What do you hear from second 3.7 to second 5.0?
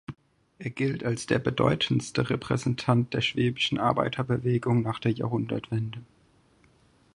Arbeiterbewegung nach